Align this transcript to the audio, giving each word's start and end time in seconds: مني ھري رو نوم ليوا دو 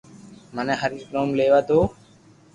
مني 0.55 0.73
ھري 0.81 0.99
رو 1.03 1.09
نوم 1.13 1.29
ليوا 1.37 1.59
دو 1.67 1.79